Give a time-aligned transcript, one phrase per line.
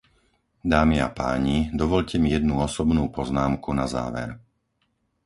[0.73, 4.29] Dámy a páni, dovoľte mi jednu osobnú poznámku na záver.